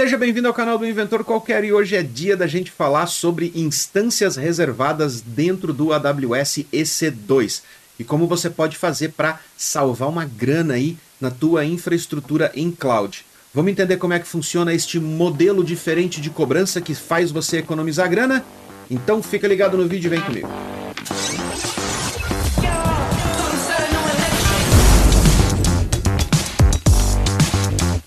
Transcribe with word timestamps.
Seja 0.00 0.16
bem-vindo 0.16 0.48
ao 0.48 0.54
canal 0.54 0.78
do 0.78 0.86
Inventor 0.86 1.22
Qualquer 1.22 1.62
e 1.62 1.74
hoje 1.74 1.94
é 1.94 2.02
dia 2.02 2.34
da 2.34 2.46
gente 2.46 2.70
falar 2.70 3.06
sobre 3.06 3.52
instâncias 3.54 4.34
reservadas 4.34 5.20
dentro 5.20 5.74
do 5.74 5.92
AWS 5.92 6.64
EC2 6.72 7.60
e 7.98 8.02
como 8.02 8.26
você 8.26 8.48
pode 8.48 8.78
fazer 8.78 9.10
para 9.10 9.38
salvar 9.58 10.08
uma 10.08 10.24
grana 10.24 10.72
aí 10.72 10.96
na 11.20 11.30
tua 11.30 11.66
infraestrutura 11.66 12.50
em 12.54 12.70
cloud. 12.70 13.26
Vamos 13.52 13.72
entender 13.72 13.98
como 13.98 14.14
é 14.14 14.18
que 14.18 14.26
funciona 14.26 14.72
este 14.72 14.98
modelo 14.98 15.62
diferente 15.62 16.18
de 16.18 16.30
cobrança 16.30 16.80
que 16.80 16.94
faz 16.94 17.30
você 17.30 17.58
economizar 17.58 18.08
grana? 18.08 18.42
Então 18.90 19.22
fica 19.22 19.46
ligado 19.46 19.76
no 19.76 19.86
vídeo 19.86 20.08
e 20.08 20.10
vem 20.10 20.22
comigo. 20.22 20.48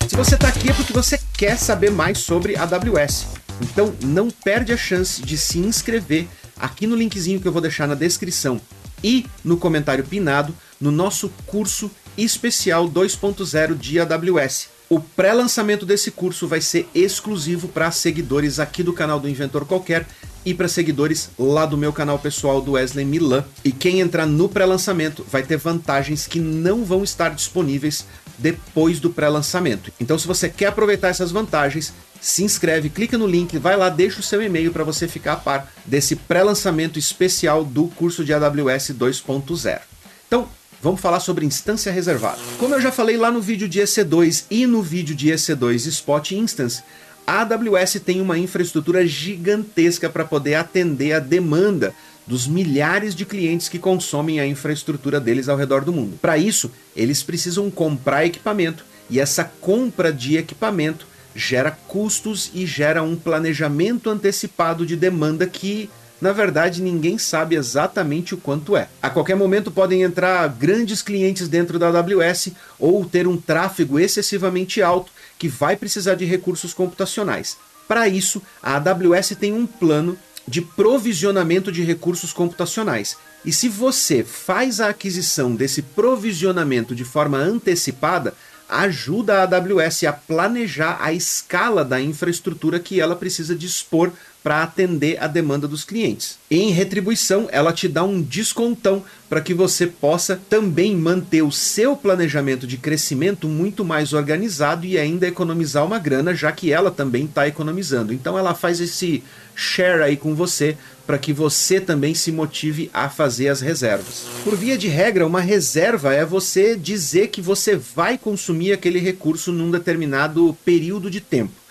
Se 0.08 0.16
você 0.16 0.34
está 0.34 0.48
aqui 0.48 0.70
é 0.70 0.72
porque 0.72 0.92
você 0.92 1.20
quer 1.44 1.58
saber 1.58 1.90
mais 1.90 2.16
sobre 2.20 2.56
AWS. 2.56 3.26
Então 3.60 3.94
não 4.02 4.30
perde 4.30 4.72
a 4.72 4.78
chance 4.78 5.20
de 5.20 5.36
se 5.36 5.58
inscrever 5.58 6.26
aqui 6.58 6.86
no 6.86 6.96
linkzinho 6.96 7.38
que 7.38 7.46
eu 7.46 7.52
vou 7.52 7.60
deixar 7.60 7.86
na 7.86 7.94
descrição 7.94 8.58
e 9.02 9.26
no 9.44 9.58
comentário 9.58 10.02
pinado 10.02 10.56
no 10.80 10.90
nosso 10.90 11.30
curso 11.44 11.90
especial 12.16 12.88
2.0 12.88 13.76
de 13.76 14.00
AWS. 14.00 14.70
O 14.88 14.98
pré-lançamento 14.98 15.84
desse 15.84 16.10
curso 16.10 16.48
vai 16.48 16.62
ser 16.62 16.88
exclusivo 16.94 17.68
para 17.68 17.90
seguidores 17.90 18.58
aqui 18.58 18.82
do 18.82 18.94
canal 18.94 19.20
do 19.20 19.28
Inventor 19.28 19.66
Qualquer 19.66 20.06
e 20.46 20.54
para 20.54 20.66
seguidores 20.66 21.28
lá 21.38 21.66
do 21.66 21.76
meu 21.76 21.92
canal 21.92 22.18
pessoal 22.18 22.62
do 22.62 22.72
Wesley 22.72 23.04
Milan. 23.04 23.44
E 23.62 23.70
quem 23.70 24.00
entrar 24.00 24.24
no 24.24 24.48
pré-lançamento 24.48 25.26
vai 25.30 25.42
ter 25.42 25.58
vantagens 25.58 26.26
que 26.26 26.38
não 26.38 26.86
vão 26.86 27.04
estar 27.04 27.30
disponíveis 27.30 28.06
depois 28.38 29.00
do 29.00 29.10
pré-lançamento. 29.10 29.92
Então, 30.00 30.18
se 30.18 30.26
você 30.26 30.48
quer 30.48 30.66
aproveitar 30.66 31.08
essas 31.08 31.30
vantagens, 31.30 31.92
se 32.20 32.42
inscreve, 32.42 32.88
clica 32.88 33.18
no 33.18 33.26
link, 33.26 33.58
vai 33.58 33.76
lá, 33.76 33.88
deixa 33.88 34.20
o 34.20 34.22
seu 34.22 34.42
e-mail 34.42 34.72
para 34.72 34.84
você 34.84 35.06
ficar 35.06 35.34
a 35.34 35.36
par 35.36 35.72
desse 35.84 36.16
pré-lançamento 36.16 36.98
especial 36.98 37.64
do 37.64 37.88
curso 37.88 38.24
de 38.24 38.32
AWS 38.32 38.92
2.0. 38.92 39.80
Então, 40.26 40.48
vamos 40.80 41.00
falar 41.00 41.20
sobre 41.20 41.44
instância 41.44 41.92
reservada. 41.92 42.38
Como 42.58 42.74
eu 42.74 42.80
já 42.80 42.90
falei 42.90 43.16
lá 43.16 43.30
no 43.30 43.40
vídeo 43.40 43.68
de 43.68 43.80
EC2 43.80 44.44
e 44.50 44.66
no 44.66 44.82
vídeo 44.82 45.14
de 45.14 45.28
EC2 45.28 45.86
Spot 45.86 46.30
Instance, 46.32 46.82
a 47.26 47.40
AWS 47.40 48.00
tem 48.04 48.20
uma 48.20 48.38
infraestrutura 48.38 49.06
gigantesca 49.06 50.10
para 50.10 50.24
poder 50.24 50.56
atender 50.56 51.12
a 51.12 51.18
demanda 51.18 51.94
dos 52.26 52.46
milhares 52.46 53.14
de 53.14 53.24
clientes 53.24 53.68
que 53.68 53.78
consomem 53.78 54.40
a 54.40 54.46
infraestrutura 54.46 55.20
deles 55.20 55.48
ao 55.48 55.56
redor 55.56 55.84
do 55.84 55.92
mundo. 55.92 56.18
Para 56.20 56.38
isso, 56.38 56.70
eles 56.96 57.22
precisam 57.22 57.70
comprar 57.70 58.24
equipamento 58.24 58.84
e 59.10 59.20
essa 59.20 59.44
compra 59.44 60.12
de 60.12 60.36
equipamento 60.36 61.06
gera 61.34 61.70
custos 61.70 62.50
e 62.54 62.64
gera 62.64 63.02
um 63.02 63.16
planejamento 63.16 64.08
antecipado 64.08 64.86
de 64.86 64.96
demanda 64.96 65.46
que 65.46 65.90
na 66.20 66.32
verdade 66.32 66.80
ninguém 66.80 67.18
sabe 67.18 67.56
exatamente 67.56 68.34
o 68.34 68.38
quanto 68.38 68.76
é. 68.76 68.88
A 69.02 69.10
qualquer 69.10 69.34
momento 69.34 69.70
podem 69.70 70.02
entrar 70.02 70.48
grandes 70.48 71.02
clientes 71.02 71.48
dentro 71.48 71.78
da 71.78 71.88
AWS 71.88 72.50
ou 72.78 73.04
ter 73.04 73.26
um 73.26 73.36
tráfego 73.36 73.98
excessivamente 73.98 74.80
alto 74.80 75.12
que 75.38 75.48
vai 75.48 75.76
precisar 75.76 76.14
de 76.14 76.24
recursos 76.24 76.72
computacionais. 76.72 77.58
Para 77.86 78.08
isso, 78.08 78.40
a 78.62 78.76
AWS 78.76 79.36
tem 79.38 79.52
um 79.52 79.66
plano 79.66 80.16
de 80.46 80.60
provisionamento 80.60 81.72
de 81.72 81.82
recursos 81.82 82.32
computacionais. 82.32 83.16
E 83.44 83.52
se 83.52 83.68
você 83.68 84.24
faz 84.24 84.80
a 84.80 84.88
aquisição 84.88 85.54
desse 85.54 85.82
provisionamento 85.82 86.94
de 86.94 87.04
forma 87.04 87.38
antecipada, 87.38 88.34
ajuda 88.68 89.40
a 89.40 89.42
AWS 89.42 90.04
a 90.04 90.12
planejar 90.12 90.98
a 91.00 91.12
escala 91.12 91.84
da 91.84 92.00
infraestrutura 92.00 92.80
que 92.80 93.00
ela 93.00 93.16
precisa 93.16 93.54
dispor 93.54 94.10
para 94.44 94.62
atender 94.62 95.16
a 95.22 95.26
demanda 95.26 95.66
dos 95.66 95.84
clientes. 95.84 96.38
Em 96.50 96.70
retribuição, 96.70 97.48
ela 97.50 97.72
te 97.72 97.88
dá 97.88 98.04
um 98.04 98.20
descontão 98.20 99.02
para 99.26 99.40
que 99.40 99.54
você 99.54 99.86
possa 99.86 100.38
também 100.50 100.94
manter 100.94 101.40
o 101.40 101.50
seu 101.50 101.96
planejamento 101.96 102.66
de 102.66 102.76
crescimento 102.76 103.48
muito 103.48 103.82
mais 103.82 104.12
organizado 104.12 104.84
e 104.84 104.98
ainda 104.98 105.26
economizar 105.26 105.82
uma 105.82 105.98
grana, 105.98 106.34
já 106.34 106.52
que 106.52 106.70
ela 106.70 106.90
também 106.90 107.24
está 107.24 107.48
economizando. 107.48 108.12
Então 108.12 108.38
ela 108.38 108.54
faz 108.54 108.82
esse 108.82 109.24
share 109.56 110.02
aí 110.02 110.16
com 110.16 110.34
você 110.34 110.76
para 111.06 111.16
que 111.16 111.32
você 111.32 111.80
também 111.80 112.14
se 112.14 112.30
motive 112.30 112.90
a 112.92 113.08
fazer 113.08 113.48
as 113.48 113.62
reservas. 113.62 114.26
Por 114.44 114.54
via 114.56 114.76
de 114.76 114.88
regra, 114.88 115.26
uma 115.26 115.40
reserva 115.40 116.12
é 116.12 116.24
você 116.24 116.76
dizer 116.76 117.28
que 117.28 117.40
você 117.40 117.76
vai 117.76 118.18
consumir 118.18 118.72
aquele 118.72 118.98
recurso 118.98 119.52
num 119.52 119.70
determinado 119.70 120.54
período 120.66 121.10
de 121.10 121.22
tempo. 121.22 121.63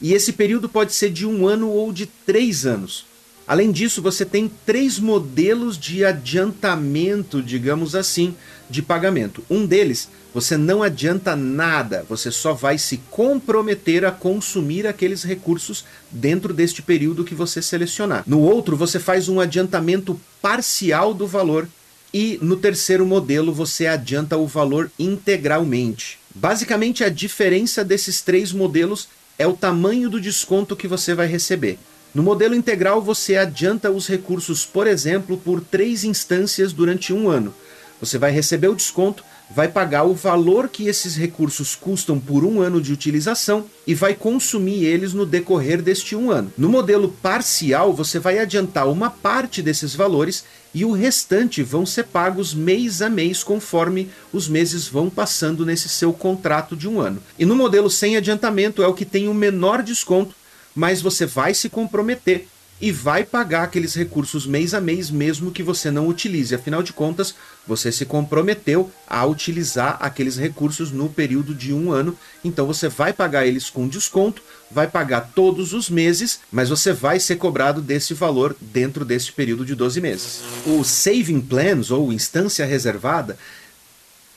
E 0.00 0.14
esse 0.14 0.32
período 0.32 0.68
pode 0.68 0.92
ser 0.92 1.10
de 1.10 1.26
um 1.26 1.46
ano 1.46 1.68
ou 1.68 1.92
de 1.92 2.06
três 2.06 2.64
anos. 2.64 3.06
Além 3.48 3.72
disso, 3.72 4.02
você 4.02 4.26
tem 4.26 4.50
três 4.66 4.98
modelos 4.98 5.78
de 5.78 6.04
adiantamento, 6.04 7.42
digamos 7.42 7.94
assim, 7.94 8.36
de 8.68 8.82
pagamento. 8.82 9.42
Um 9.48 9.64
deles, 9.64 10.10
você 10.34 10.58
não 10.58 10.82
adianta 10.82 11.34
nada, 11.34 12.04
você 12.06 12.30
só 12.30 12.52
vai 12.52 12.76
se 12.76 12.98
comprometer 13.10 14.04
a 14.04 14.10
consumir 14.10 14.86
aqueles 14.86 15.22
recursos 15.22 15.82
dentro 16.10 16.52
deste 16.52 16.82
período 16.82 17.24
que 17.24 17.34
você 17.34 17.62
selecionar. 17.62 18.22
No 18.26 18.40
outro, 18.40 18.76
você 18.76 18.98
faz 18.98 19.30
um 19.30 19.40
adiantamento 19.40 20.20
parcial 20.42 21.14
do 21.14 21.26
valor 21.26 21.66
e 22.12 22.38
no 22.42 22.56
terceiro 22.56 23.06
modelo 23.06 23.52
você 23.52 23.86
adianta 23.86 24.36
o 24.36 24.46
valor 24.46 24.90
integralmente. 24.98 26.18
Basicamente, 26.34 27.02
a 27.02 27.08
diferença 27.08 27.82
desses 27.82 28.20
três 28.20 28.52
modelos 28.52 29.08
é 29.38 29.46
o 29.46 29.56
tamanho 29.56 30.10
do 30.10 30.20
desconto 30.20 30.74
que 30.74 30.88
você 30.88 31.14
vai 31.14 31.26
receber. 31.26 31.78
No 32.14 32.22
modelo 32.22 32.54
integral, 32.54 33.00
você 33.00 33.36
adianta 33.36 33.90
os 33.90 34.08
recursos, 34.08 34.66
por 34.66 34.86
exemplo, 34.86 35.36
por 35.36 35.60
três 35.60 36.02
instâncias 36.02 36.72
durante 36.72 37.12
um 37.12 37.28
ano. 37.28 37.54
Você 38.00 38.18
vai 38.18 38.32
receber 38.32 38.68
o 38.68 38.74
desconto, 38.74 39.24
vai 39.50 39.68
pagar 39.68 40.04
o 40.04 40.14
valor 40.14 40.68
que 40.68 40.86
esses 40.88 41.16
recursos 41.16 41.74
custam 41.74 42.18
por 42.18 42.44
um 42.44 42.60
ano 42.60 42.80
de 42.80 42.92
utilização 42.92 43.64
e 43.86 43.94
vai 43.94 44.14
consumir 44.14 44.84
eles 44.84 45.12
no 45.12 45.24
decorrer 45.24 45.80
deste 45.80 46.14
um 46.14 46.30
ano. 46.30 46.52
No 46.56 46.68
modelo 46.68 47.08
parcial, 47.22 47.92
você 47.92 48.18
vai 48.18 48.38
adiantar 48.38 48.88
uma 48.88 49.10
parte 49.10 49.62
desses 49.62 49.94
valores 49.94 50.44
e 50.74 50.84
o 50.84 50.92
restante 50.92 51.62
vão 51.62 51.86
ser 51.86 52.04
pagos 52.04 52.52
mês 52.52 53.00
a 53.00 53.08
mês 53.08 53.42
conforme 53.42 54.10
os 54.32 54.48
meses 54.48 54.86
vão 54.86 55.08
passando 55.08 55.64
nesse 55.64 55.88
seu 55.88 56.12
contrato 56.12 56.76
de 56.76 56.86
um 56.86 57.00
ano. 57.00 57.22
E 57.38 57.44
no 57.44 57.56
modelo 57.56 57.88
sem 57.88 58.16
adiantamento 58.16 58.82
é 58.82 58.86
o 58.86 58.94
que 58.94 59.04
tem 59.04 59.28
o 59.28 59.34
menor 59.34 59.82
desconto 59.82 60.36
mas 60.78 61.02
você 61.02 61.26
vai 61.26 61.54
se 61.54 61.68
comprometer 61.68 62.46
e 62.80 62.92
vai 62.92 63.24
pagar 63.24 63.64
aqueles 63.64 63.94
recursos 63.94 64.46
mês 64.46 64.72
a 64.72 64.80
mês, 64.80 65.10
mesmo 65.10 65.50
que 65.50 65.62
você 65.62 65.90
não 65.90 66.06
utilize. 66.06 66.54
Afinal 66.54 66.82
de 66.82 66.92
contas, 66.92 67.34
você 67.66 67.90
se 67.90 68.04
comprometeu 68.04 68.90
a 69.06 69.26
utilizar 69.26 69.96
aqueles 70.00 70.36
recursos 70.36 70.92
no 70.92 71.08
período 71.08 71.54
de 71.54 71.72
um 71.72 71.90
ano, 71.90 72.16
então 72.44 72.66
você 72.66 72.88
vai 72.88 73.12
pagar 73.12 73.46
eles 73.46 73.68
com 73.68 73.88
desconto, 73.88 74.42
vai 74.70 74.86
pagar 74.86 75.32
todos 75.34 75.72
os 75.72 75.90
meses, 75.90 76.40
mas 76.52 76.68
você 76.68 76.92
vai 76.92 77.18
ser 77.18 77.36
cobrado 77.36 77.80
desse 77.80 78.14
valor 78.14 78.56
dentro 78.60 79.04
desse 79.04 79.32
período 79.32 79.64
de 79.64 79.74
12 79.74 80.00
meses. 80.00 80.40
O 80.66 80.84
Saving 80.84 81.40
Plans, 81.40 81.90
ou 81.90 82.12
instância 82.12 82.64
reservada, 82.64 83.36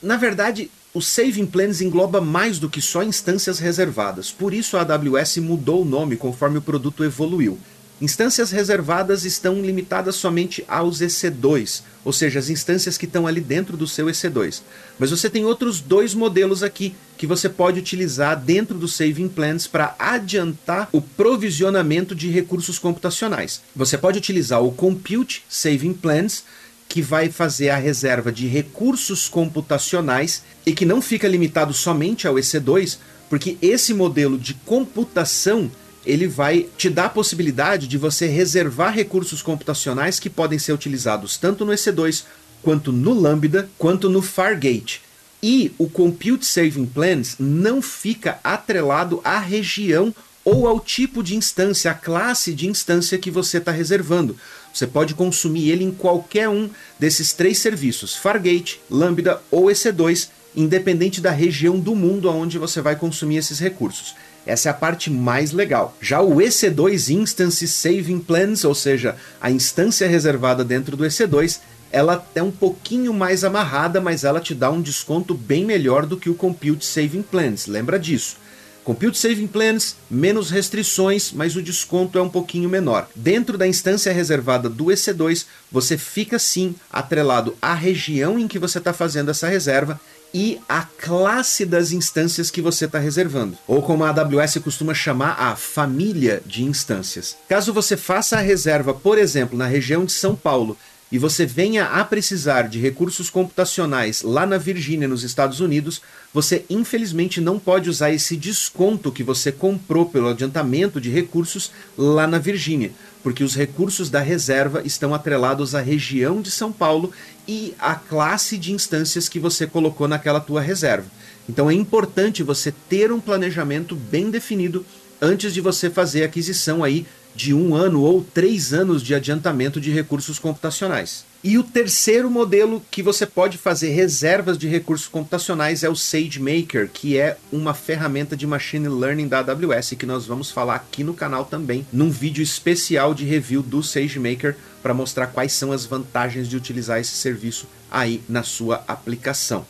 na 0.02 0.18
verdade, 0.18 0.72
o 0.94 1.02
Saving 1.02 1.46
Plans 1.46 1.80
engloba 1.80 2.20
mais 2.20 2.60
do 2.60 2.70
que 2.70 2.82
só 2.82 3.04
instâncias 3.04 3.60
reservadas, 3.60 4.32
por 4.32 4.54
isso 4.54 4.76
a 4.76 4.82
AWS 4.82 5.38
mudou 5.38 5.84
o 5.84 5.86
nome 5.86 6.18
conforme 6.18 6.58
o 6.58 6.62
produto 6.62 7.04
evoluiu. 7.04 7.58
Instâncias 8.02 8.50
reservadas 8.50 9.26
estão 9.26 9.62
limitadas 9.62 10.16
somente 10.16 10.66
aos 10.68 11.02
EC2, 11.02 11.84
ou 12.04 12.12
seja, 12.12 12.40
as 12.40 12.50
instâncias 12.50 12.98
que 12.98 13.06
estão 13.06 13.28
ali 13.28 13.40
dentro 13.40 13.78
do 13.78 13.86
seu 13.86 14.08
EC2. 14.08 14.64
Mas 14.98 15.12
você 15.12 15.30
tem 15.30 15.46
outros 15.46 15.80
dois 15.80 16.16
modelos 16.16 16.64
aqui 16.64 16.96
que 17.16 17.28
você 17.28 17.48
pode 17.48 17.80
utilizar 17.80 18.42
dentro 18.42 18.76
do 18.76 18.88
Saving 18.88 19.28
Plans 19.28 19.68
para 19.68 19.96
adiantar 20.00 20.90
o 20.92 21.00
provisionamento 21.00 22.16
de 22.16 22.32
recursos 22.32 22.80
computacionais. 22.80 23.62
Você 23.76 24.00
pode 24.00 24.18
utilizar 24.18 24.64
o 24.64 24.72
Compute 24.72 25.44
Saving 25.48 25.94
Plans, 25.94 26.44
que 26.90 27.04
vai 27.04 27.30
fazer 27.30 27.70
a 27.70 27.78
reserva 27.78 28.32
de 28.32 28.48
recursos 28.48 29.30
computacionais 29.30 30.42
e 30.66 30.74
que 30.74 30.86
não 30.86 31.04
fica 31.04 31.28
limitado 31.28 31.72
somente 31.72 32.28
ao 32.28 32.34
EC2, 32.34 32.98
porque 33.30 33.60
esse 33.62 33.94
modelo 33.94 34.40
de 34.40 34.56
computação 34.56 35.70
ele 36.06 36.28
vai 36.28 36.68
te 36.78 36.90
dar 36.90 37.06
a 37.06 37.10
possibilidade 37.10 37.88
de 37.88 37.98
você 37.98 38.28
reservar 38.28 38.94
recursos 38.94 39.42
computacionais 39.42 40.20
que 40.20 40.30
podem 40.30 40.58
ser 40.58 40.74
utilizados 40.74 41.38
tanto 41.38 41.66
no 41.66 41.72
EC2 41.72 42.24
quanto 42.62 42.92
no 42.92 43.14
Lambda 43.14 43.70
quanto 43.78 44.10
no 44.10 44.22
Fargate. 44.22 45.02
E 45.44 45.72
o 45.78 45.90
Compute 45.90 46.46
Saving 46.46 46.86
Plans 46.86 47.36
não 47.40 47.82
fica 47.82 48.40
atrelado 48.44 49.20
à 49.24 49.40
região 49.40 50.14
ou 50.44 50.68
ao 50.68 50.80
tipo 50.80 51.24
de 51.24 51.36
instância, 51.36 51.92
a 51.92 51.96
classe 51.96 52.54
de 52.54 52.68
instância 52.68 53.18
que 53.18 53.32
você 53.32 53.58
está 53.58 53.72
reservando. 53.72 54.38
Você 54.74 54.88
pode 54.88 55.14
consumir 55.14 55.70
ele 55.70 55.84
em 55.84 55.92
qualquer 55.92 56.50
um 56.50 56.70
desses 57.00 57.34
três 57.34 57.60
serviços, 57.60 58.16
Fargate, 58.16 58.80
Lambda 58.90 59.42
ou 59.52 59.66
EC2, 59.66 60.30
independente 60.56 61.22
da 61.22 61.32
região 61.32 61.80
do 61.80 61.96
mundo 61.96 62.30
onde 62.30 62.58
você 62.58 62.82
vai 62.82 62.96
consumir 62.96 63.38
esses 63.38 63.60
recursos. 63.60 64.16
Essa 64.46 64.70
é 64.70 64.72
a 64.72 64.76
parte 64.76 65.12
mais 65.12 65.52
legal. 65.52 65.96
Já 66.02 66.22
o 66.22 66.38
EC2 66.38 67.14
Instance 67.14 67.68
Saving 67.68 68.20
Plans, 68.20 68.64
ou 68.64 68.74
seja, 68.74 69.16
a 69.40 69.52
instância 69.52 70.08
reservada 70.08 70.64
dentro 70.64 70.98
do 70.98 71.04
EC2, 71.04 71.60
ela 71.92 72.26
é 72.34 72.42
um 72.42 72.52
pouquinho 72.52 73.14
mais 73.14 73.44
amarrada, 73.44 74.02
mas 74.02 74.24
ela 74.24 74.40
te 74.40 74.56
dá 74.56 74.72
um 74.72 74.82
desconto 74.82 75.34
bem 75.36 75.66
melhor 75.66 76.06
do 76.06 76.18
que 76.18 76.30
o 76.30 76.36
Compute 76.36 76.86
Saving 76.86 77.22
Plans. 77.22 77.68
Lembra 77.68 78.00
disso? 78.00 78.38
Compute 78.84 79.16
Saving 79.16 79.46
Plans, 79.46 79.96
menos 80.10 80.50
restrições, 80.50 81.32
mas 81.32 81.56
o 81.56 81.62
desconto 81.62 82.18
é 82.18 82.22
um 82.22 82.30
pouquinho 82.30 82.68
menor. 82.68 83.08
Dentro 83.16 83.56
da 83.56 83.68
instância 83.68 84.12
reservada 84.12 84.68
do 84.68 84.86
EC2, 84.86 85.46
você 85.72 86.00
fica 86.00 86.40
sim 86.40 86.74
atrelado 86.92 87.56
à 87.62 87.76
região 87.76 88.40
em 88.40 88.48
que 88.48 88.58
você 88.58 88.80
está 88.80 88.92
fazendo 88.92 89.30
essa 89.30 89.48
reserva 89.48 90.00
e 90.34 90.60
a 90.68 90.84
classe 90.84 91.66
das 91.66 91.92
instâncias 91.92 92.50
que 92.50 92.62
você 92.62 92.86
está 92.86 93.00
reservando, 93.00 93.58
ou 93.68 93.82
como 93.82 94.04
a 94.04 94.10
AWS 94.10 94.58
costuma 94.64 94.94
chamar, 94.94 95.36
a 95.40 95.56
família 95.56 96.42
de 96.46 96.64
instâncias. 96.64 97.38
Caso 97.50 97.74
você 97.74 97.98
faça 97.98 98.38
a 98.38 98.42
reserva, 98.42 98.94
por 98.94 99.18
exemplo, 99.18 99.58
na 99.58 99.66
região 99.66 100.06
de 100.06 100.12
São 100.12 100.36
Paulo, 100.36 100.78
e 101.12 101.18
você 101.18 101.46
venha 101.46 101.86
a 101.88 102.06
precisar 102.06 102.70
de 102.70 102.80
recursos 102.80 103.30
computacionais 103.30 104.22
lá 104.22 104.46
na 104.46 104.58
Virgínia, 104.58 105.10
nos 105.10 105.24
Estados 105.24 105.60
Unidos, 105.60 106.02
você 106.34 106.64
infelizmente 106.70 107.42
não 107.42 107.60
pode 107.60 107.90
usar 107.90 108.12
esse 108.12 108.38
desconto 108.38 109.12
que 109.12 109.22
você 109.22 109.52
comprou 109.52 110.06
pelo 110.06 110.30
adiantamento 110.30 111.02
de 111.02 111.10
recursos 111.10 111.72
lá 111.98 112.26
na 112.26 112.40
Virgínia, 112.40 112.92
porque 113.22 113.44
os 113.44 113.56
recursos 113.56 114.10
da 114.10 114.22
reserva 114.22 114.82
estão 114.86 115.14
atrelados 115.14 115.76
à 115.76 115.82
região 115.82 116.42
de 116.42 116.50
São 116.50 116.72
Paulo 116.72 117.12
e 117.48 117.74
à 117.80 117.96
classe 117.96 118.58
de 118.58 118.72
instâncias 118.72 119.28
que 119.28 119.40
você 119.40 119.66
colocou 119.66 120.08
naquela 120.08 120.40
tua 120.40 120.62
reserva. 120.62 121.08
Então 121.50 121.70
é 121.70 121.74
importante 121.74 122.44
você 122.44 122.72
ter 122.72 123.12
um 123.12 123.20
planejamento 123.20 123.96
bem 123.96 124.30
definido 124.30 124.86
antes 125.22 125.54
de 125.54 125.62
você 125.62 125.90
fazer 125.90 126.24
a 126.24 126.26
aquisição 126.26 126.84
aí 126.84 127.06
de 127.36 127.54
um 127.54 127.76
ano 127.76 128.02
ou 128.02 128.24
três 128.24 128.74
anos 128.74 129.02
de 129.02 129.16
adiantamento 129.16 129.80
de 129.80 129.92
recursos 129.92 130.40
computacionais. 130.40 131.26
E 131.44 131.58
o 131.58 131.64
terceiro 131.64 132.30
modelo 132.30 132.86
que 132.92 133.02
você 133.02 133.26
pode 133.26 133.58
fazer 133.58 133.90
reservas 133.90 134.60
de 134.60 134.68
recursos 134.68 135.08
computacionais 135.08 135.84
é 135.84 135.90
o 135.90 135.96
SageMaker, 135.96 136.88
que 136.94 137.18
é 137.18 137.36
uma 137.52 137.74
ferramenta 137.74 138.38
de 138.38 138.46
machine 138.46 138.88
learning 138.88 139.28
da 139.28 139.40
AWS 139.40 139.94
que 139.98 140.06
nós 140.06 140.28
vamos 140.28 140.52
falar 140.52 140.76
aqui 140.76 141.04
no 141.04 141.16
canal 141.16 141.44
também, 141.44 141.84
num 141.92 142.12
vídeo 142.12 142.44
especial 142.44 143.16
de 143.16 143.26
review 143.26 143.64
do 143.64 143.82
SageMaker 143.82 144.56
para 144.84 144.94
mostrar 144.94 145.28
quais 145.28 145.52
são 145.52 145.72
as 145.72 145.84
vantagens 145.84 146.48
de 146.48 146.56
utilizar 146.56 147.00
esse 147.00 147.14
serviço 147.14 147.66
aí 147.90 148.22
na 148.30 148.44
sua 148.44 148.84
aplicação. 148.88 149.66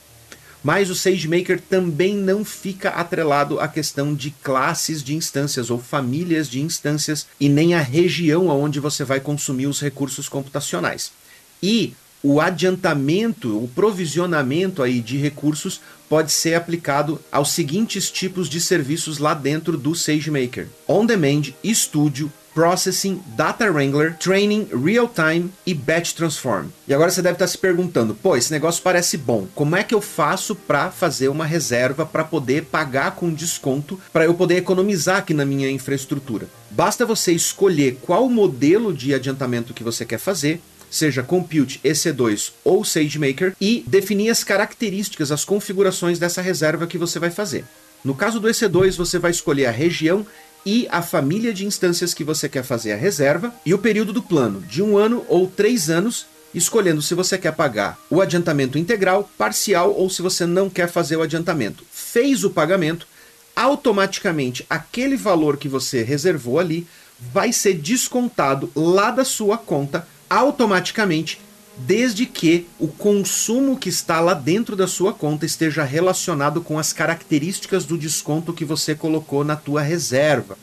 Mas 0.61 0.89
o 0.89 0.95
SageMaker 0.95 1.61
também 1.61 2.17
não 2.17 2.43
fica 2.43 2.89
atrelado 2.89 3.61
à 3.61 3.67
questão 3.69 4.13
de 4.13 4.31
classes 4.43 5.01
de 5.01 5.15
instâncias 5.15 5.69
ou 5.71 5.79
famílias 5.79 6.49
de 6.49 6.61
instâncias 6.61 7.27
e 7.39 7.47
nem 7.47 7.75
à 7.75 7.79
região 7.79 8.47
onde 8.47 8.79
você 8.79 9.05
vai 9.05 9.21
consumir 9.21 9.67
os 9.67 9.79
recursos 9.79 10.27
computacionais. 10.27 11.13
E 11.61 11.93
o 12.23 12.39
adiantamento, 12.39 13.63
o 13.63 13.67
provisionamento 13.67 14.83
aí 14.83 14.99
de 15.01 15.17
recursos 15.17 15.81
pode 16.07 16.31
ser 16.31 16.55
aplicado 16.55 17.19
aos 17.31 17.51
seguintes 17.51 18.11
tipos 18.11 18.49
de 18.49 18.59
serviços 18.61 19.17
lá 19.17 19.33
dentro 19.33 19.77
do 19.77 19.95
SageMaker: 19.95 20.67
On 20.87 21.05
Demand, 21.05 21.43
Studio, 21.65 22.31
Processing, 22.53 23.21
Data 23.35 23.71
Wrangler, 23.71 24.17
Training, 24.17 24.67
Real 24.83 25.07
Time 25.07 25.51
e 25.65 25.73
Batch 25.73 26.13
Transform. 26.13 26.67
E 26.87 26.93
agora 26.93 27.09
você 27.09 27.21
deve 27.21 27.35
estar 27.35 27.47
se 27.47 27.57
perguntando: 27.57 28.13
pô, 28.13 28.35
esse 28.35 28.51
negócio 28.51 28.83
parece 28.83 29.17
bom. 29.17 29.47
Como 29.55 29.75
é 29.75 29.83
que 29.83 29.95
eu 29.95 30.01
faço 30.01 30.53
para 30.53 30.91
fazer 30.91 31.29
uma 31.29 31.45
reserva 31.45 32.05
para 32.05 32.23
poder 32.23 32.65
pagar 32.65 33.15
com 33.15 33.33
desconto 33.33 33.99
para 34.11 34.25
eu 34.25 34.33
poder 34.33 34.57
economizar 34.57 35.17
aqui 35.17 35.33
na 35.33 35.45
minha 35.45 35.69
infraestrutura? 35.71 36.47
Basta 36.69 37.05
você 37.05 37.31
escolher 37.31 37.99
qual 38.01 38.29
modelo 38.29 38.93
de 38.93 39.13
adiantamento 39.13 39.73
que 39.73 39.83
você 39.83 40.05
quer 40.05 40.19
fazer, 40.19 40.61
seja 40.91 41.23
Compute, 41.23 41.79
EC2 41.83 42.51
ou 42.63 42.83
SageMaker, 42.83 43.55
e 43.59 43.83
definir 43.87 44.29
as 44.29 44.43
características, 44.43 45.31
as 45.31 45.45
configurações 45.45 46.19
dessa 46.19 46.41
reserva 46.41 46.85
que 46.85 46.97
você 46.97 47.17
vai 47.17 47.31
fazer. 47.31 47.63
No 48.03 48.13
caso 48.13 48.39
do 48.39 48.49
EC2, 48.49 48.97
você 48.97 49.17
vai 49.17 49.31
escolher 49.31 49.67
a 49.67 49.71
região 49.71 50.27
e 50.65 50.87
a 50.91 51.01
família 51.01 51.53
de 51.53 51.65
instâncias 51.65 52.13
que 52.13 52.23
você 52.23 52.49
quer 52.49 52.63
fazer 52.63 52.91
a 52.91 52.97
reserva 52.97 53.53
e 53.65 53.73
o 53.73 53.79
período 53.79 54.11
do 54.11 54.21
plano, 54.21 54.61
de 54.61 54.83
um 54.83 54.97
ano 54.97 55.25
ou 55.27 55.47
três 55.47 55.89
anos, 55.89 56.25
escolhendo 56.53 57.01
se 57.01 57.15
você 57.15 57.37
quer 57.37 57.53
pagar 57.53 57.97
o 58.09 58.21
adiantamento 58.21 58.77
integral, 58.77 59.29
parcial 59.37 59.93
ou 59.93 60.09
se 60.09 60.21
você 60.21 60.45
não 60.45 60.69
quer 60.69 60.89
fazer 60.89 61.15
o 61.15 61.21
adiantamento. 61.21 61.85
Fez 61.91 62.43
o 62.43 62.49
pagamento, 62.49 63.07
automaticamente 63.55 64.65
aquele 64.69 65.15
valor 65.15 65.57
que 65.57 65.69
você 65.69 66.03
reservou 66.03 66.59
ali 66.59 66.87
vai 67.19 67.53
ser 67.53 67.75
descontado 67.75 68.71
lá 68.75 69.11
da 69.11 69.23
sua 69.23 69.57
conta 69.57 70.07
automaticamente 70.31 71.41
desde 71.77 72.25
que 72.25 72.65
o 72.79 72.87
consumo 72.87 73.77
que 73.77 73.89
está 73.89 74.21
lá 74.21 74.33
dentro 74.33 74.75
da 74.75 74.87
sua 74.87 75.13
conta 75.13 75.45
esteja 75.45 75.83
relacionado 75.83 76.61
com 76.61 76.79
as 76.79 76.93
características 76.93 77.85
do 77.85 77.97
desconto 77.97 78.53
que 78.53 78.63
você 78.63 78.95
colocou 78.95 79.43
na 79.43 79.55
tua 79.55 79.81
reserva. 79.81 80.57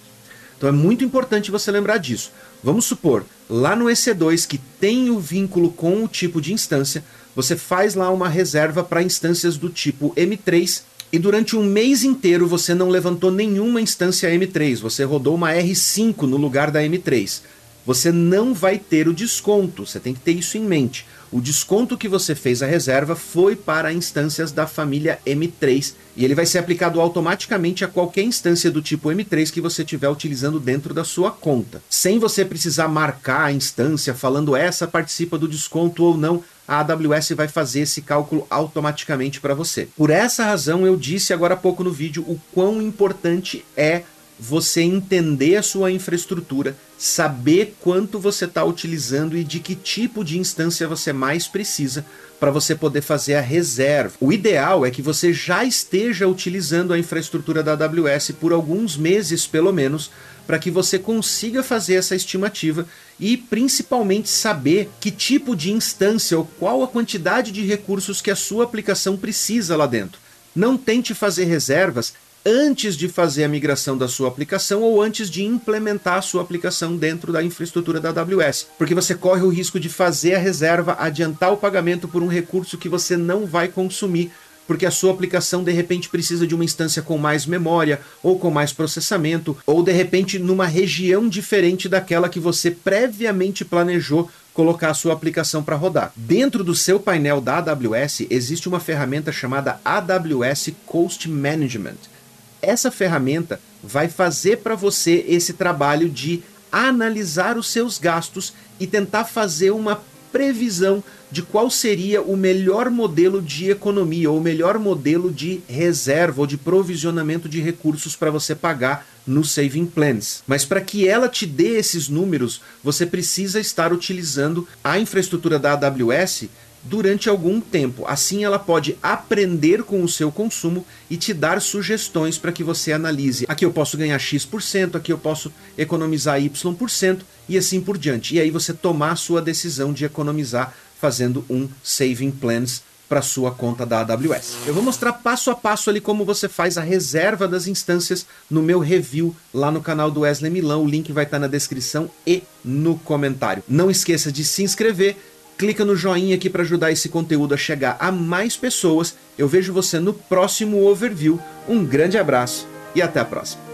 Então 0.57 0.69
é 0.69 0.73
muito 0.73 1.05
importante 1.05 1.51
você 1.51 1.71
lembrar 1.71 1.99
disso. 1.99 2.33
Vamos 2.65 2.87
supor, 2.87 3.27
lá 3.49 3.77
no 3.77 3.87
EC2 3.87 4.47
que 4.47 4.59
tem 4.59 5.11
o 5.11 5.21
vínculo 5.21 5.71
com 5.71 6.03
o 6.03 6.09
tipo 6.09 6.41
de 6.41 6.53
instância, 6.53 7.05
você 7.37 7.55
faz 7.55 7.95
lá 7.95 8.11
uma 8.11 8.29
reserva 8.29 8.83
para 8.83 9.03
instâncias 9.03 9.57
do 9.57 9.69
tipo 9.69 10.15
M3 10.17 10.83
e 11.13 11.19
durante 11.19 11.57
um 11.57 11.63
mês 11.63 12.05
inteiro 12.05 12.47
você 12.47 12.75
não 12.75 12.89
levantou 12.89 13.31
nenhuma 13.31 13.81
instância 13.81 14.29
M3, 14.31 14.81
você 14.81 15.05
rodou 15.05 15.35
uma 15.35 15.53
R5 15.53 16.23
no 16.23 16.37
lugar 16.37 16.71
da 16.71 16.81
M3 16.81 17.43
você 17.89 18.13
não 18.13 18.53
vai 18.53 18.77
ter 18.77 19.09
o 19.09 19.15
desconto. 19.15 19.87
Você 19.87 19.99
tem 19.99 20.13
que 20.13 20.21
ter 20.21 20.33
isso 20.33 20.59
em 20.59 20.61
mente. 20.61 21.07
O 21.33 21.41
desconto 21.41 21.97
que 21.97 22.07
você 22.07 22.35
fez 22.35 22.63
a 22.63 22.67
reserva 22.67 23.17
foi 23.17 23.57
para 23.57 23.95
instâncias 23.95 24.53
da 24.53 24.67
família 24.67 25.19
M3 25.27 25.95
e 26.15 26.23
ele 26.23 26.35
vai 26.35 26.45
ser 26.45 26.59
aplicado 26.59 27.01
automaticamente 27.01 27.87
a 27.87 27.89
qualquer 27.89 28.25
instância 28.25 28.71
do 28.71 28.83
tipo 28.83 29.09
M3 29.09 29.51
que 29.51 29.63
você 29.63 29.85
estiver 29.85 30.11
utilizando 30.11 30.61
dentro 30.61 30.93
da 30.93 31.03
sua 31.03 31.31
conta, 31.31 31.83
sem 31.89 32.19
você 32.19 32.45
precisar 32.45 32.89
marcar 32.89 33.45
a 33.45 33.53
instância 33.53 34.13
falando 34.13 34.55
essa 34.55 34.87
participa 34.87 35.39
do 35.39 35.49
desconto 35.49 36.05
ou 36.05 36.15
não. 36.15 36.45
A 36.67 36.81
AWS 36.81 37.31
vai 37.31 37.49
fazer 37.49 37.81
esse 37.81 38.03
cálculo 38.03 38.47
automaticamente 38.51 39.41
para 39.41 39.55
você. 39.55 39.89
Por 39.97 40.11
essa 40.11 40.45
razão, 40.45 40.85
eu 40.85 40.95
disse 40.95 41.33
agora 41.33 41.55
há 41.55 41.57
pouco 41.57 41.83
no 41.83 41.91
vídeo 41.91 42.23
o 42.29 42.39
quão 42.53 42.83
importante 42.83 43.65
é 43.75 44.03
você 44.39 44.83
entender 44.83 45.57
a 45.57 45.63
sua 45.63 45.91
infraestrutura, 45.91 46.77
saber 46.97 47.75
quanto 47.81 48.19
você 48.19 48.45
está 48.45 48.65
utilizando 48.65 49.37
e 49.37 49.43
de 49.43 49.59
que 49.59 49.75
tipo 49.75 50.25
de 50.25 50.39
instância 50.39 50.87
você 50.87 51.13
mais 51.13 51.49
precisa 51.49 52.05
para 52.39 52.51
você 52.51 52.75
poder 52.75 53.03
fazer 53.03 53.35
a 53.35 53.41
reserva. 53.41 54.15
O 54.21 54.33
ideal 54.33 54.87
é 54.87 54.91
que 54.91 55.03
você 55.03 55.33
já 55.33 55.65
esteja 55.65 56.29
utilizando 56.29 56.93
a 56.93 56.99
infraestrutura 56.99 57.63
da 57.63 57.73
AWS 57.73 58.33
por 58.41 58.53
alguns 58.53 58.97
meses, 58.97 59.47
pelo 59.47 59.73
menos, 59.73 60.11
para 60.47 60.59
que 60.59 60.71
você 60.71 60.99
consiga 60.99 61.63
fazer 61.63 61.95
essa 61.97 62.15
estimativa 62.15 62.87
e 63.19 63.37
principalmente 63.37 64.31
saber 64.31 64.89
que 65.01 65.11
tipo 65.11 65.55
de 65.55 65.73
instância 65.73 66.39
ou 66.39 66.45
qual 66.59 66.83
a 66.83 66.89
quantidade 66.89 67.51
de 67.51 67.67
recursos 67.67 68.23
que 68.23 68.31
a 68.31 68.37
sua 68.37 68.65
aplicação 68.65 69.17
precisa 69.17 69.77
lá 69.77 69.87
dentro. 69.87 70.21
Não 70.55 70.77
tente 70.77 71.13
fazer 71.13 71.45
reservas 71.45 72.15
antes 72.49 72.97
de 72.97 73.09
fazer 73.09 73.45
a 73.45 73.49
migração 73.49 73.99
da 73.99 74.09
sua 74.09 74.29
aplicação 74.29 74.81
ou 74.81 75.03
antes 75.03 75.29
de 75.29 75.45
implementar 75.45 76.17
a 76.17 76.23
sua 76.23 76.41
aplicação 76.41 76.97
dentro 76.97 77.31
da 77.31 77.43
infraestrutura 77.43 78.01
da 78.01 78.09
AWS, 78.09 78.69
porque 78.79 78.95
você 78.95 79.15
corre 79.15 79.43
o 79.43 79.51
risco 79.51 79.79
de 79.79 79.91
fazer 79.91 80.35
a 80.35 80.39
reserva, 80.39 80.97
adiantar 80.99 81.53
o 81.53 81.59
pagamento 81.59 82.09
por 82.09 82.23
um 82.23 82.27
recurso 82.27 82.79
que 82.79 82.89
você 82.89 83.19
não 83.19 83.45
vai 83.45 83.69
consumir, 83.69 84.33
porque 84.67 84.87
a 84.87 84.91
sua 84.91 85.13
aplicação 85.13 85.63
de 85.63 85.73
repente 85.73 86.09
precisa 86.09 86.47
de 86.47 86.55
uma 86.55 86.65
instância 86.65 87.03
com 87.03 87.19
mais 87.19 87.45
memória 87.45 88.01
ou 88.23 88.39
com 88.39 88.51
mais 88.51 88.73
processamento, 88.73 89.55
ou 89.67 89.83
de 89.83 89.93
repente 89.93 90.39
numa 90.39 90.67
região 90.67 91.29
diferente 91.29 91.87
daquela 91.87 92.31
que 92.31 92.41
você 92.41 92.71
previamente 92.71 93.63
planejou 93.63 94.31
colocar 94.55 94.91
a 94.91 94.95
sua 94.95 95.13
aplicação 95.13 95.63
para 95.63 95.77
rodar. 95.77 96.13
Dentro 96.17 96.65
do 96.65 96.75
seu 96.75 96.99
painel 96.99 97.43
da 97.43 97.59
AWS 97.59 98.23
existe 98.31 98.69
uma 98.71 98.81
ferramenta 98.81 99.31
chamada 99.31 99.79
AWS 99.85 100.71
Cost 100.87 101.29
Management 101.29 102.18
essa 102.61 102.91
ferramenta 102.91 103.61
vai 103.83 104.09
fazer 104.09 104.59
para 104.59 104.75
você 104.75 105.25
esse 105.29 105.53
trabalho 105.53 106.09
de 106.09 106.43
analisar 106.71 107.57
os 107.57 107.71
seus 107.71 107.99
gastos 107.99 108.53
e 108.79 108.87
tentar 108.87 109.25
fazer 109.25 109.71
uma 109.71 110.03
previsão 110.31 111.03
de 111.31 111.43
qual 111.43 111.71
seria 111.71 112.23
o 112.23 112.37
melhor 112.37 112.91
modelo 112.91 113.41
de 113.41 113.71
economia 113.71 114.31
ou 114.31 114.39
o 114.39 114.43
melhor 114.43 114.79
modelo 114.79 115.31
de 115.31 115.61
reserva 115.69 116.41
ou 116.41 116.47
de 116.47 116.57
provisionamento 116.57 117.49
de 117.49 117.61
recursos 117.61 118.17
para 118.17 118.31
você 118.31 118.55
pagar 118.55 119.07
no 119.27 119.45
Saving 119.45 119.87
Plans. 119.87 120.43
Mas 120.47 120.65
para 120.65 120.81
que 120.81 121.07
ela 121.07 121.29
te 121.29 121.45
dê 121.45 121.77
esses 121.77 122.09
números, 122.09 122.63
você 122.83 123.05
precisa 123.05 123.61
estar 123.61 123.93
utilizando 123.93 124.67
a 124.83 124.99
infraestrutura 124.99 125.59
da 125.59 125.73
AWS 125.73 126.49
durante 126.89 127.29
algum 127.29 127.61
tempo. 127.61 128.05
Assim, 128.07 128.45
ela 128.45 128.59
pode 128.59 128.97
aprender 129.03 129.83
com 129.83 130.03
o 130.03 130.09
seu 130.09 130.33
consumo 130.33 130.85
e 131.11 131.17
te 131.17 131.35
dar 131.35 131.61
sugestões 131.61 132.39
para 132.39 132.53
que 132.53 132.65
você 132.65 132.93
analise. 132.93 133.45
Aqui 133.49 133.65
eu 133.65 133.71
posso 133.71 133.97
ganhar 133.97 134.19
X%, 134.19 134.97
aqui 134.97 135.13
eu 135.13 135.19
posso 135.19 135.53
economizar 135.77 136.41
Y% 136.41 137.21
e 137.49 137.59
assim 137.59 137.81
por 137.81 137.99
diante. 137.99 138.35
E 138.35 138.41
aí 138.41 138.51
você 138.51 138.73
tomar 138.73 139.13
a 139.13 139.17
sua 139.17 139.43
decisão 139.43 139.93
de 139.93 140.05
economizar 140.05 140.75
fazendo 140.99 141.45
um 141.49 141.69
saving 141.83 142.31
plans 142.31 142.83
para 143.09 143.23
sua 143.23 143.51
conta 143.51 143.87
da 143.87 144.01
AWS. 144.01 144.57
Eu 144.67 144.75
vou 144.75 144.83
mostrar 144.83 145.15
passo 145.15 145.51
a 145.51 145.55
passo 145.55 145.89
ali 145.89 146.01
como 146.01 146.25
você 146.25 146.49
faz 146.49 146.77
a 146.77 146.83
reserva 146.83 147.49
das 147.49 147.67
instâncias 147.67 148.27
no 148.51 148.63
meu 148.63 148.81
review 148.81 149.35
lá 149.53 149.71
no 149.71 149.81
canal 149.81 150.11
do 150.11 150.21
Wesley 150.21 150.51
Milão. 150.51 150.85
O 150.85 150.89
link 150.89 151.11
vai 151.11 151.25
estar 151.25 151.39
na 151.39 151.47
descrição 151.47 152.11
e 152.27 152.43
no 152.63 152.99
comentário. 152.99 153.63
Não 153.67 153.91
esqueça 153.91 154.31
de 154.31 154.45
se 154.45 154.63
inscrever, 154.63 155.17
clica 155.59 155.85
no 155.85 155.97
joinha 155.97 156.37
aqui 156.37 156.49
para 156.49 156.63
ajudar 156.63 156.93
esse 156.93 157.09
conteúdo 157.09 157.53
a 157.53 157.59
chegar 157.59 157.97
a 157.99 158.13
mais 158.13 158.57
pessoas. 158.57 159.17
Eu 159.37 159.49
vejo 159.49 159.73
você 159.73 159.99
no 159.99 160.15
próximo 160.15 160.87
overview. 160.87 161.39
Um 161.69 161.85
grande 161.85 162.17
abraço 162.17 162.67
e 162.95 163.03
até 163.03 163.19
a 163.19 163.25
próxima. 163.25 163.68